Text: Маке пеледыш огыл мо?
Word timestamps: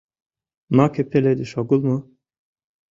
Маке 0.75 1.01
пеледыш 1.11 1.51
огыл 1.61 1.79
мо? 1.87 1.97